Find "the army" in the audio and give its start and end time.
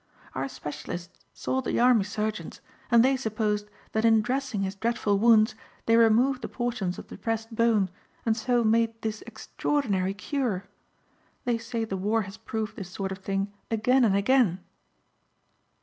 1.61-2.05